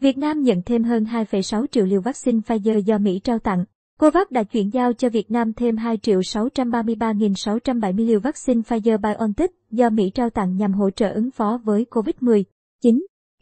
[0.00, 3.64] Việt Nam nhận thêm hơn 2,6 triệu liều vaccine Pfizer do Mỹ trao tặng.
[3.98, 9.90] COVAX đã chuyển giao cho Việt Nam thêm 2 triệu 633.670 liều vaccine Pfizer-BioNTech do
[9.90, 12.44] Mỹ trao tặng nhằm hỗ trợ ứng phó với COVID-19.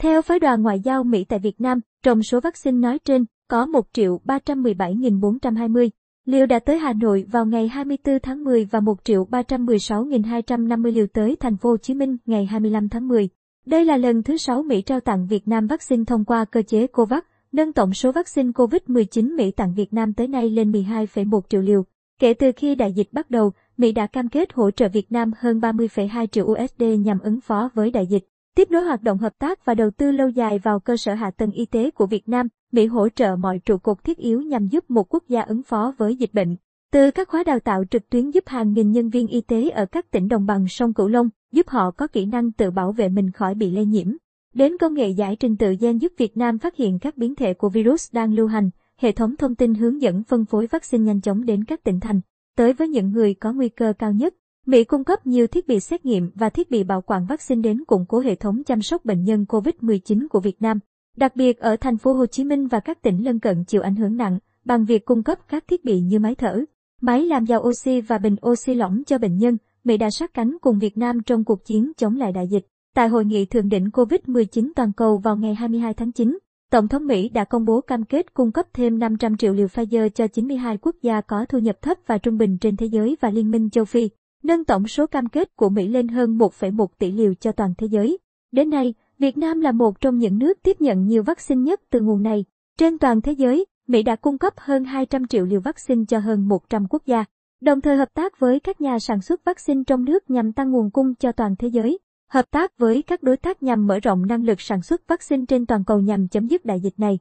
[0.00, 3.66] Theo phái đoàn ngoại giao Mỹ tại Việt Nam, trong số vaccine nói trên, có
[3.66, 5.88] 1 triệu 317.420
[6.24, 11.06] liều đã tới Hà Nội vào ngày 24 tháng 10 và 1 triệu 316.250 liều
[11.06, 13.28] tới thành phố Hồ Chí Minh ngày 25 tháng 10.
[13.68, 16.86] Đây là lần thứ 6 Mỹ trao tặng Việt Nam vaccine thông qua cơ chế
[16.86, 21.60] COVAX, nâng tổng số vaccine COVID-19 Mỹ tặng Việt Nam tới nay lên 12,1 triệu
[21.60, 21.84] liều.
[22.20, 25.30] Kể từ khi đại dịch bắt đầu, Mỹ đã cam kết hỗ trợ Việt Nam
[25.38, 28.24] hơn 30,2 triệu USD nhằm ứng phó với đại dịch.
[28.56, 31.30] Tiếp nối hoạt động hợp tác và đầu tư lâu dài vào cơ sở hạ
[31.30, 34.66] tầng y tế của Việt Nam, Mỹ hỗ trợ mọi trụ cột thiết yếu nhằm
[34.66, 36.56] giúp một quốc gia ứng phó với dịch bệnh.
[36.92, 39.86] Từ các khóa đào tạo trực tuyến giúp hàng nghìn nhân viên y tế ở
[39.86, 43.08] các tỉnh đồng bằng sông Cửu Long, giúp họ có kỹ năng tự bảo vệ
[43.08, 44.08] mình khỏi bị lây nhiễm.
[44.54, 47.54] Đến công nghệ giải trình tự gen giúp Việt Nam phát hiện các biến thể
[47.54, 51.20] của virus đang lưu hành, hệ thống thông tin hướng dẫn phân phối vaccine nhanh
[51.20, 52.20] chóng đến các tỉnh thành.
[52.56, 54.34] Tới với những người có nguy cơ cao nhất,
[54.66, 57.84] Mỹ cung cấp nhiều thiết bị xét nghiệm và thiết bị bảo quản vaccine đến
[57.84, 60.78] củng cố hệ thống chăm sóc bệnh nhân COVID-19 của Việt Nam.
[61.16, 63.96] Đặc biệt ở thành phố Hồ Chí Minh và các tỉnh lân cận chịu ảnh
[63.96, 66.64] hưởng nặng bằng việc cung cấp các thiết bị như máy thở,
[67.00, 69.56] máy làm giàu oxy và bình oxy lỏng cho bệnh nhân.
[69.88, 72.66] Mỹ đã sát cánh cùng Việt Nam trong cuộc chiến chống lại đại dịch.
[72.94, 76.38] Tại hội nghị thượng đỉnh COVID-19 toàn cầu vào ngày 22 tháng 9,
[76.70, 80.08] Tổng thống Mỹ đã công bố cam kết cung cấp thêm 500 triệu liều Pfizer
[80.08, 83.30] cho 92 quốc gia có thu nhập thấp và trung bình trên thế giới và
[83.30, 84.10] Liên minh châu Phi,
[84.42, 87.86] nâng tổng số cam kết của Mỹ lên hơn 1,1 tỷ liều cho toàn thế
[87.86, 88.18] giới.
[88.52, 92.00] Đến nay, Việt Nam là một trong những nước tiếp nhận nhiều vaccine nhất từ
[92.00, 92.44] nguồn này.
[92.78, 96.48] Trên toàn thế giới, Mỹ đã cung cấp hơn 200 triệu liều vaccine cho hơn
[96.48, 97.24] 100 quốc gia,
[97.60, 100.90] đồng thời hợp tác với các nhà sản xuất vaccine trong nước nhằm tăng nguồn
[100.90, 101.98] cung cho toàn thế giới,
[102.30, 105.66] hợp tác với các đối tác nhằm mở rộng năng lực sản xuất vaccine trên
[105.66, 107.18] toàn cầu nhằm chấm dứt đại dịch này.